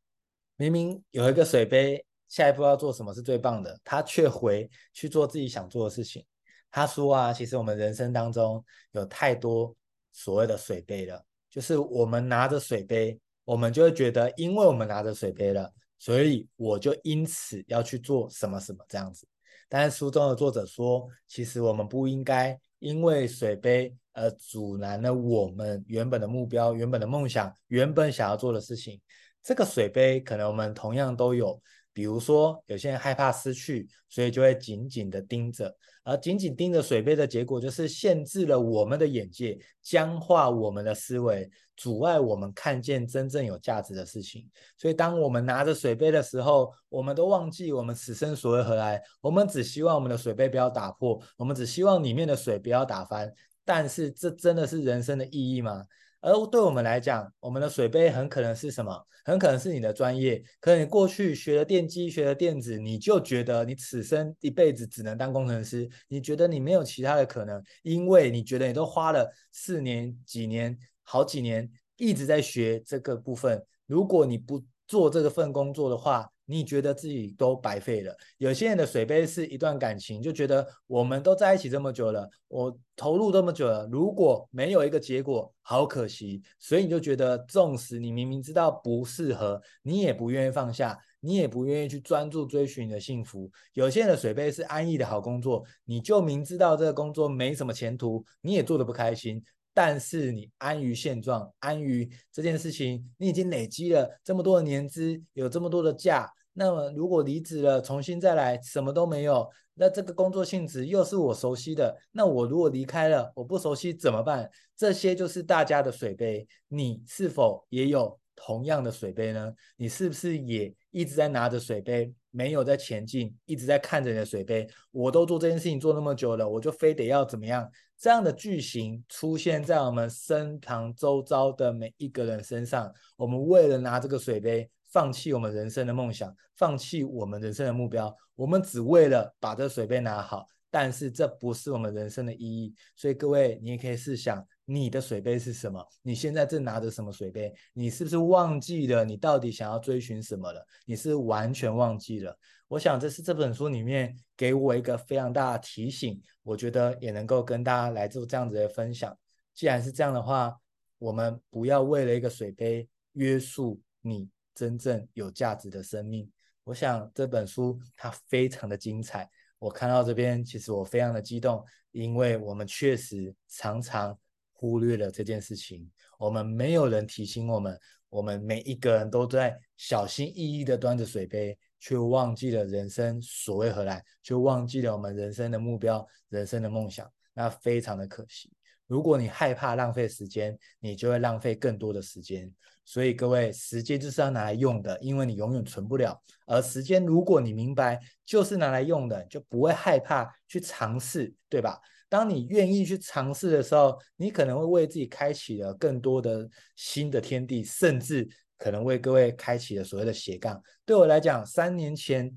[0.56, 6.26] 明明有一个水杯，下一步要做什么是最棒的，他却回去做自己想做的事情。
[6.72, 9.76] 他说啊，其实我们人生当中有太多
[10.12, 19.28] 所谓的水杯了，就是我们拿着水杯，我们就会觉得，因为我们拿着水杯了，所以我就因此要去做什么什么这样子。
[19.68, 29.00] 但是书中的作者说，其实我们不应该因为水杯而阻拦了我们原本的目标、原本的梦想、原本想要做的事情。
[29.42, 31.62] 这个水杯可能我们同样都有。
[31.94, 44.48] 比如说，有些人害怕失去，所以就会紧紧的盯着，而紧紧盯着水杯的结果，就是限制了我们的眼界，僵化我们的思维，阻碍我们看见真正有价值的事情。
[44.78, 49.02] 所以，当我们拿着水杯的时候，我们都忘记我们此生所为何来。
[49.20, 53.32] 我们只希望我们的水杯不要打破，我们只希望里面的水不要打翻。
[53.66, 55.86] 但是，这真的是人生的意义吗？
[56.22, 59.06] 而对我们来讲，我们的水杯很可能是什么？
[59.24, 60.44] 很可能是你的专业。
[60.60, 65.88] 可能你过去学了电机，学了电子，你就觉得你此生一辈子只能当工程师。
[66.08, 73.64] 你觉得你没有其他的可能，因为你觉得你都花了四年、几年、好几年一直在学这个部分。
[73.86, 78.18] 如果你不做这个份工作的话，你觉得自己都白费了。
[78.40, 86.42] 有些人的水杯是一段感情，就觉得我们都在一起这么久了，我投入这么久了，如果没有一个结果，好可惜。
[86.58, 93.52] 所以你就觉得，纵使你明明知道不适合，你也不愿意放下，你也不愿意去专注追寻你的幸福。
[93.74, 99.44] 有些人的水杯是安逸的好工作，你就明知道这个工作没什么前途，你也做得不开心。
[99.72, 106.28] 但是你安于现状，安于这件事情，你已经累积了这么多的年资，有这么多的假。
[106.60, 114.52] 那么如果离职了，重新再来，什么都没有，那这个工作性质又是我熟悉的，那我如果离开了，我不熟悉怎么办？
[114.76, 119.54] 这些就是大家的水杯，你是否也有同样的水杯呢？
[119.78, 124.68] 你是不是也一直在拿着水杯，没有在前进，一直在看着你的水杯？
[124.92, 127.72] 我都做这件事情做那么久了，我就非得要怎么样？
[127.98, 134.70] 这样的句型出现在我们身旁周遭的每一个人身上，我们为了拿这个水杯。
[134.92, 142.74] 放弃我们人生的梦想，放弃我们人生的目标，我们只为了把这水杯拿好，但是这不是我们人生的意义。
[142.96, 145.86] 所以各位，你也可以试想，你的水杯是什么？
[146.02, 147.54] 你现在正拿着什么水杯？
[147.74, 150.66] 你是不是忘记了你到底想要追寻什么了？
[150.86, 152.36] 你是完全忘记了。
[152.68, 159.16] 我想这是这本书里面给我一个非常大的提醒，我觉得也能够跟大家来做这样子的分享。
[159.54, 160.56] 既然是这样的话，
[160.98, 164.30] 我们不要为了一个水杯约束你。
[164.56, 166.30] 真正有价值的生命，
[166.64, 169.30] 我想这本书它非常的精彩。
[169.58, 174.18] 我看到这边，其实我非常的激动，因为我们确实常常
[174.54, 175.90] 忽略了这件事情。
[176.18, 188.52] 我们没有人提醒我们，我们每一个人都在小心翼翼的端着水杯，却忘记了人生所为何来，却忘记了我们人生的目标、人生的梦想，那非常的可惜。
[188.88, 192.54] 如果你害怕浪费时间，你就会浪费更多的时间。
[192.90, 196.20] 所以各位，时间就是要拿来用的，因为你永远存不了。
[196.48, 201.80] 而时间，如果你明白就是拿来用的，就不会害怕去尝试，对吧？
[202.10, 210.60] 当你愿意去尝试的时候，你可能会为自己开启了更多的新的天地，甚至可能为各位开启了所谓的斜杠。
[210.84, 212.36] 对我来讲，三年前，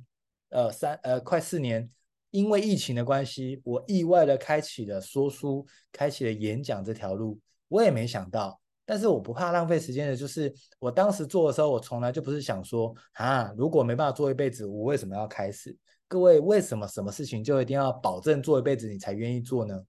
[0.51, 1.89] 呃，三呃快四年，
[2.31, 7.41] 因为疫情的关系，我意外的开启了说书、开启了演讲这条路。
[7.69, 8.61] 我也没想到，
[8.93, 15.75] 但是我不怕浪费时间的，就是我当时做的时候，我从来就不是想说啊，如果没办法做一辈子，我为什么要开始？
[16.07, 19.83] 各位，为什么什么事情就一定要保证做一辈子你才愿意做呢？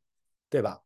[0.49, 0.79] 对吧？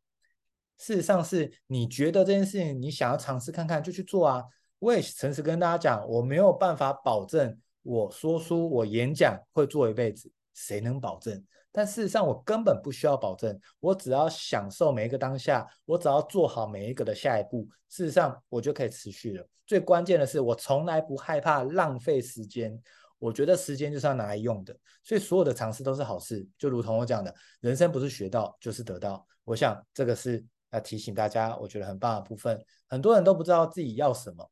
[0.80, 4.44] 事实上是你觉得这件事情你想要尝试看看就去做啊。
[4.80, 11.46] 我也诚实跟大家讲，我没有办法保证我说书、我演讲会做一辈子，谁能保证？
[11.78, 19.48] 但事实上我根本不需要保证，我只要享受每一个当下，我只要做好每一个的下一步，事实上我就可以持续了。
[19.64, 22.82] 最关键的是，我从来不害怕浪费时间。
[23.20, 26.48] 我觉得时间就是要拿来用的，所以所有的尝试都是好事。
[26.58, 29.24] 就如同我讲的，人生不是学到就是得到。
[29.44, 32.60] 我想这个是要提醒大家，我觉得很棒的部分。
[32.88, 34.52] 很多人都不知道自己要什么，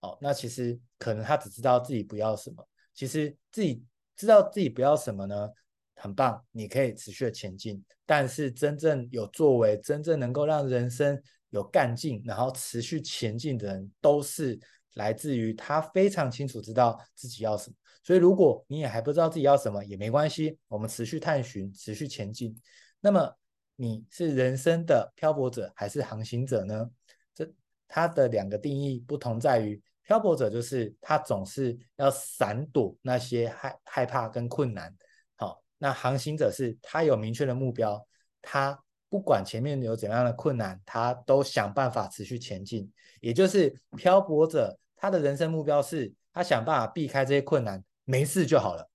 [0.00, 2.66] 哦，那其实可能他只知道自己不要什么。
[2.94, 3.84] 其实自己
[4.16, 5.50] 知道自己不要什么呢，
[6.02, 7.80] 很棒，你可以持续的前进。
[8.04, 11.16] 但是真正有作为，真正能够让人生
[11.50, 14.58] 有干劲，然后持续前进的人，都是
[14.94, 17.76] 来自于他非常清楚知道自己要什么。
[18.02, 22.52] 所以，如果你也还不知道自己要什么，也没关系，我们持续探寻，持续前进。
[22.98, 23.32] 那么，
[23.76, 26.90] 你是人生的漂泊者还是航行者呢？
[27.32, 27.48] 这
[27.86, 34.92] 它的两个定义不同在于，漂泊者就是他总是要闪躲那些害害怕跟困难。
[35.82, 38.06] 那航行者是他有明确的目标，
[38.40, 42.88] 他不管前面有怎样的困难，他都想办法持续前进。
[43.20, 47.82] 也就是漂泊者，他的人生目标是他想办法避开这些困难。
[48.04, 48.88] 没事就好了，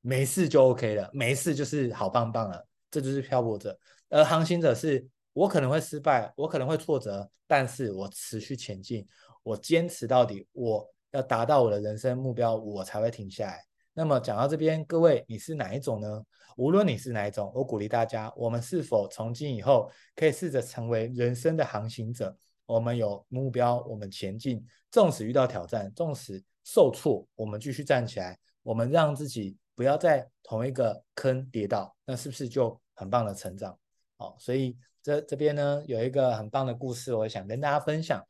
[0.00, 3.78] 没事就 OK 了，没事就是好棒棒了，这就是漂泊者。
[4.08, 9.06] 而航行者是我可能会失败，我可能会挫折，但是我持续前进，
[9.44, 13.64] 我坚持到底，我要达到我的人生目标，我才会停下来。
[13.94, 16.22] 那么讲到这边，各位你是哪一种呢？
[16.56, 22.36] 无论你是哪一种，我鼓励大家，我们是否从今以后可以试着成为人生的航行者？
[22.66, 28.38] 我们有目标，我们前进，纵使遇到挑战，纵使受挫，我们继续站起来。
[28.62, 33.78] 我们让自己不要在同一个坑跌倒，那是不是就很棒的成长？
[34.16, 38.26] 好，所以这这边呢有一个很棒的故事，我想跟大家分享。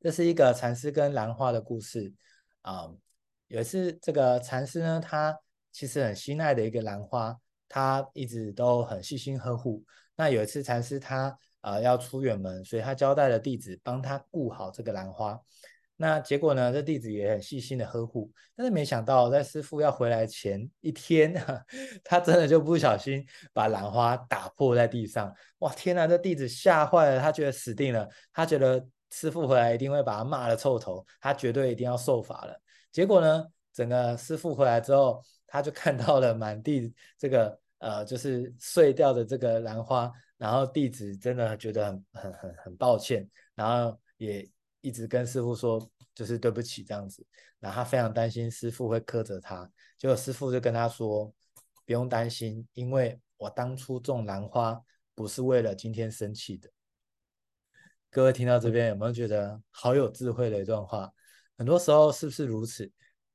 [0.00, 2.12] 这是一个禅师跟兰花的故事
[2.62, 2.90] 啊。
[3.52, 5.38] 有一次，这个禅师呢，他
[5.72, 7.36] 其实很心爱的一个兰花，
[7.68, 9.84] 他一直都很细心呵护。
[10.16, 15.38] 那有一次，禅师他呃要出远门，所以他交代了弟子帮他顾好这个兰花。
[15.98, 16.72] 那结果呢？
[16.72, 21.34] 这弟子也很细心的呵护，但是没想到在师傅要回来前一天，
[22.02, 25.30] 他真的就不小心把兰花打破在地上。
[25.58, 26.06] 哇，天哪！
[26.06, 32.58] 这弟子吓坏了，他觉得死定了，他觉得师傅回来一定会把他骂了臭头，他绝对一定要受罚了。
[32.92, 44.48] 结果呢，整个师傅回来之后，他就看到了满地这个呃，就是碎掉的这个兰花，然后弟子真的觉得很很很很抱歉，然后也。
[44.84, 47.24] 一直跟师傅说，就是对不起这样子，
[47.60, 51.32] 然后他非常担心师傅会苛责他，结果师傅就跟他说，
[51.86, 54.82] 不用担心，因为我当初种兰花
[55.14, 56.68] 不是为了今天生气的。
[58.10, 61.12] 各位听到这边有没有觉得好有智慧的一段话？
[61.62, 62.90] 很多时候是不是如此？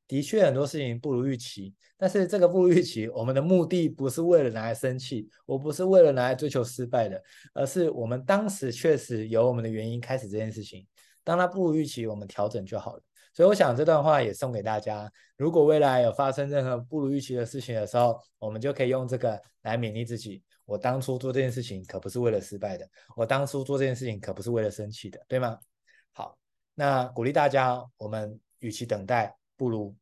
[0.06, 10.86] 的确很多事情不如预期，但是这个不如预期，我们的目的不是为了拿来生气，我不是为了拿来追求失败的，而是我们当时确实有我们的原因开始这件事情。
[11.24, 13.02] 当它不如预期，我们调整就好了。
[13.34, 15.10] 所以我想这段话也送给大家。
[15.38, 20.44] 如果未来有发生任何不如预期的事情的时候，我们就可以用这个来勉励自己。
[20.66, 22.86] 我当初做这件事情可不是为了失败的，
[23.16, 25.58] 我当初做这件事情可不是为了生气的，对吗？
[26.12, 26.38] 好，
[26.80, 29.96] 那鼓励大家，我们与其等待，不如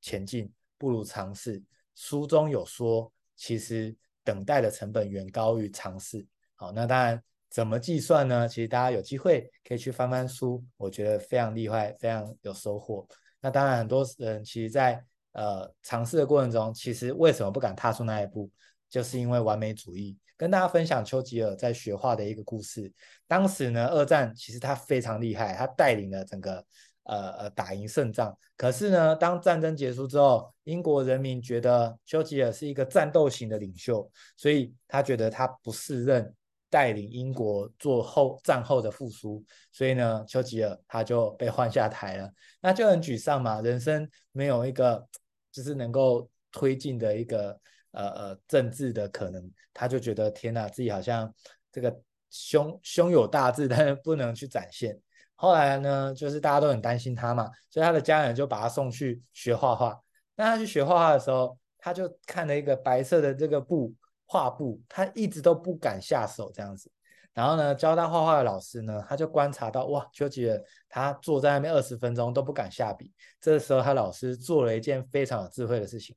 [0.00, 1.62] 前进，不如尝试。
[1.94, 6.26] 书中有说，其实等待的成本远高于尝试。
[6.54, 7.22] 好，那当然。
[7.50, 8.48] 怎么计算呢？
[8.48, 13.06] 其实大家有机会可以去翻翻书，我觉得非常厉害，非常有收获。
[13.40, 15.00] 那当然，很多人其实在
[15.30, 18.50] 呃尝试的过程中，其实为什么不敢踏出那一步，
[18.94, 20.16] 就是因为完美主义。
[20.36, 22.92] 跟大家分享丘吉尔在学画的一个故事。
[23.26, 26.64] 当时呢，二战其实他非常厉害，他带领了整个
[27.02, 28.32] 呃呃打赢胜仗。
[28.56, 36.32] 可是呢，当战争结束之后，英国人民觉得丘吉尔是一个战斗型的领袖，所以他觉得他不适任。
[36.70, 42.28] 带领英国做后战后的复苏，所以呢，丘吉尔他就被换下台了，
[42.60, 45.06] 那就很沮丧嘛，人生没有一个
[45.52, 47.56] 就是能够推进的一个
[47.94, 51.32] 呃呃政治的可能，他就觉得天哪，自己好像
[51.72, 51.96] 这个
[52.30, 54.98] 胸胸有大志， 但是不能去展现。
[55.36, 59.98] 后来呢，就是大家都很担心他嘛，所以他的家人就把他送去学画画。
[60.36, 63.92] 那他去学画画的时候，他就看了一个白色的这个布
[64.26, 66.90] 画布，他一直都不敢下手这样子。
[67.32, 73.12] 然后呢，教他画画的老师呢，他就观察到，哇，丘吉尔他坐在那边二十分钟都不敢下笔。
[73.40, 76.16] 这时候，他老师做了一件非常有智慧的事情。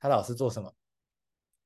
[0.00, 0.72] 他老师做什么？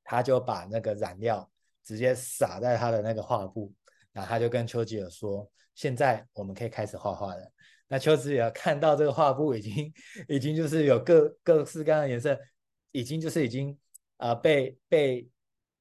[0.04, 1.50] 他就把那个染料
[1.84, 3.72] 直接撒在他的那个画布，
[4.12, 7.52] 然后他就跟丘吉尔说：“现在我们可以开始画画了。”
[7.88, 9.92] 那丘吉尔看到这个画布已经
[10.28, 12.38] 已经就是有各各式各样的颜色，
[12.90, 13.78] 已经就是已经
[14.16, 15.28] 啊、被被。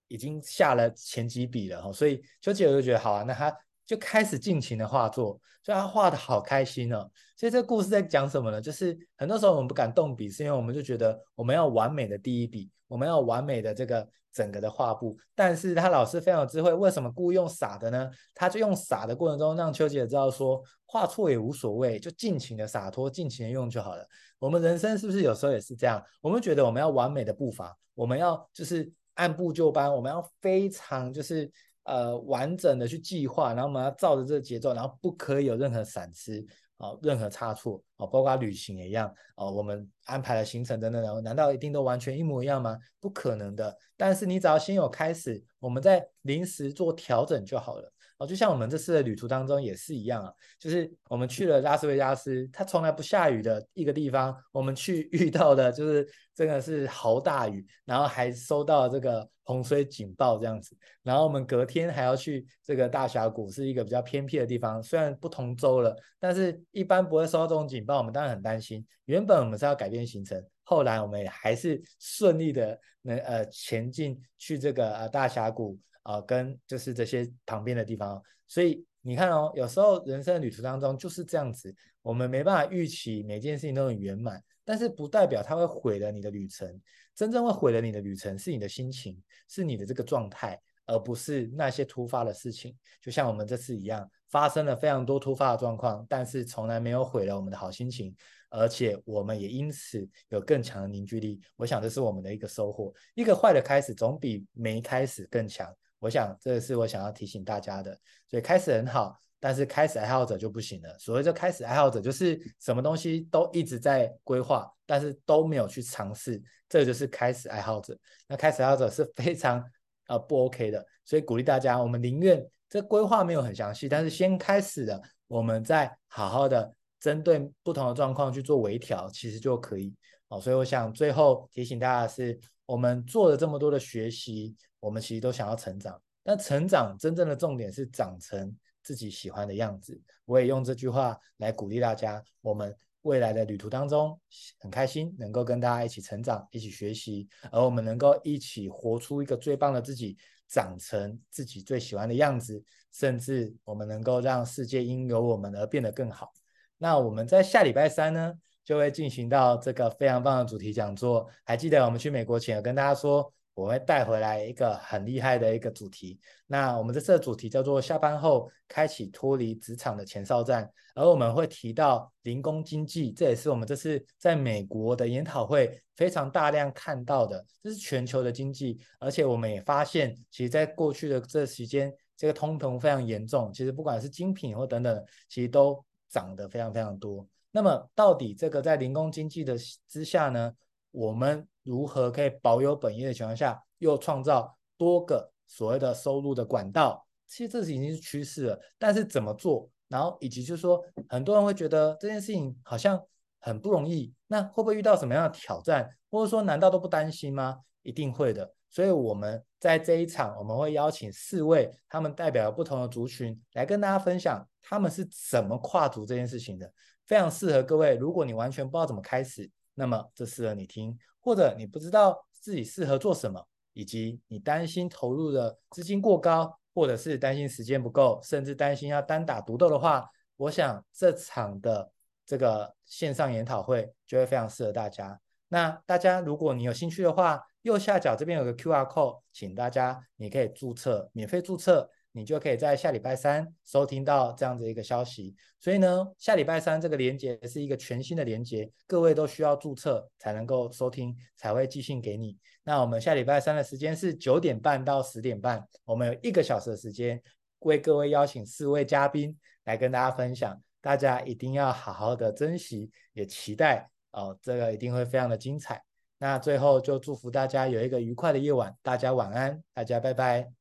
[0.08, 3.50] 已经下了前几笔了哈，所以丘吉尔就觉得好啊，那他
[3.92, 7.12] 就开始尽情的画作，所以他画的好开心哦。
[7.36, 8.62] 所以这个故事在讲什么呢？
[8.62, 15.18] 就是很多时候我们不敢动笔，是因为我们就觉得我们要完美的第一笔，我们要完美的这个整个的画布。
[15.36, 18.10] 但是他老师非常有智慧，为什么故意用傻的呢？
[18.34, 24.08] 他就用傻的过程中让秋姐知道说，画错也无所谓，就尽情的洒脱，尽情的用就好了。
[24.40, 26.02] 我们人生是不是有时候也是这样？
[26.22, 28.90] 我们觉得我们要完美的步伐，我们要就是。
[29.16, 31.52] 按部就班，我们要非常就是
[31.84, 36.46] 呃完整的去计划，然后我们要照着这个节奏，然后不可以有任何闪失
[36.78, 42.78] 啊、任何差错啊、包括旅行也一样啊、我们安排的行程等等然后，难道一定都完全一模一样吗？
[43.00, 43.78] 不可能的。
[43.96, 47.94] 但是你只要先有开始，我们在临时做调整就好了。
[48.22, 68.86] 哦，就像我们这次的旅途当中也是一样啊，就是我们去了拉斯维加斯，它从来不下雨的一个地方，我们去 遇到的就是真的是豪大雨，然后还收到这个洪水警报这样子，然后我们隔天还要去这个大峡谷，是一个比较偏僻的地方，虽然不同州了，但是一般不会收到这种警报，我们当然很担心。
[69.06, 75.76] 原本我们是要改变行程，后来我们也还是顺利的能呃前进去这个呃大峡谷。
[76.04, 86.80] 啊、跟就是这些旁边的地方，所以你看哦，有时候人生的旅途当中就是这样子，我们没办法预期每件事情都很圆满，但是不代表它会毁了你的旅程。
[87.14, 92.76] 真正会毁了你的旅程是你的心情，是你的这个状态，而不是那些突发的事情。
[93.02, 98.16] 就像我们这次一样，发生了非常多突发的状况，但是从来没有毁了我们的好心情，
[98.50, 101.40] 而且我们也因此有更强的凝聚力。
[101.58, 102.94] 我想这是我们的一个收获。
[103.14, 105.72] 一个坏的开始总比没开始更强。
[106.02, 107.96] 我想，这是我想要提醒大家的。
[108.28, 110.98] 所以开始很好，但是开始爱好者就不行了。
[110.98, 117.96] 所谓的开始爱好者，就是什么东西都一直在规划，但是都没有去尝试，这就是开始爱好者。
[118.28, 119.64] 那开始爱好者是非常
[120.08, 120.84] 呃不 OK 的。
[121.06, 129.94] 所以鼓励大家，我们宁愿这规划没有很详细，但是先开始了，我们再好好的针对不同的状况去做微调，其实就可以。
[130.30, 134.56] 哦，所以我想最后提醒大家的是，我们做了这么多的学习。
[134.82, 138.54] 我们其实都想要成长，但成长真正的重点是长成
[138.84, 139.98] 自己喜欢的样子。
[140.26, 144.20] 我也用这句话来鼓励大家，我们未来的旅途当中
[144.60, 150.18] 很开心，能够跟大家一起成长，一起学习，而我们能够一起活出一个最棒的自己，
[150.48, 156.34] 长成自己最喜欢的样子，甚至我们能够让世界因有我们而变得更好。
[156.80, 158.34] 那我们在下礼拜三呢，
[158.66, 161.28] 就会进行到这个非常棒的主题讲座。
[161.44, 163.32] 还记得我们去美国前有跟大家说。
[163.54, 187.28] 我会带回来一个很厉害的一个主题，那我们这次的主题叫做下班后开启脱离职场的前哨战，而我们会提到零工经济，这也是我们这次在美国的研讨会非常大量看到的，这是全球的经济，而且我们也发现，其实在过去的这时间，这个通膨非常严重，其实不管是精品或等等，其实都涨得非常非常多。
[187.52, 190.54] 那么到底这个在零工经济的之下呢，
[190.92, 197.06] 我们如何可以保有本业的情况下，又创造多个所谓的收入的管道？
[197.28, 198.60] 其实这是已经是趋势了。
[198.78, 199.70] 但是怎么做？
[199.88, 203.02] 然后以及就是说，很多人会觉得这件事情好像
[203.40, 204.14] 很不容易。
[204.28, 205.90] 那会不会遇到什么样的挑战？
[206.10, 207.60] 或者说，难道都不担心吗？
[207.84, 208.54] 一定会的。
[208.70, 216.72] 所以我们在这一场，我们会邀请四位他们代表不同的族群来跟大家分享他们是怎么跨足这件事情的，
[217.06, 217.96] 非常适合各位。
[217.96, 220.98] 如果你完全不知道怎么开始，那么这适合你听。
[221.22, 231.92] 或者你不知道自己适合做什么，以及你担心投入的资金过高，或者是担心时间不够，甚至担心要单打独斗的话，我想这场的
[232.26, 235.20] 这个线上研讨会就会非常适合大家。
[235.48, 241.90] 那大家如果你有兴趣的话，右下角这边有个 QR code，请大家你可以注册，免费注册。
[242.14, 252.38] 你就可以在下礼拜三收听到这样子一个消息，所以呢，下礼拜三这个连接是一个全新的连接，各位都需要注册才能够收听，才会寄信给你。
[252.64, 257.22] 那我们下礼拜三的时间是九点半到十点半，我们有一个小时的时间，
[257.60, 265.82] 为各位邀请四位嘉宾来跟大家分享大家一定要好好的珍惜，也期待哦，这个一定会非常的精彩。
[266.20, 270.61] 那最后就祝福大家有一个愉快的夜晚，大家晚安，大家拜拜。